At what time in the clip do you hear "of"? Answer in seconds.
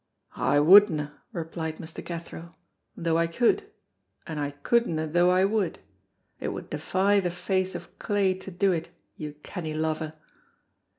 7.75-7.99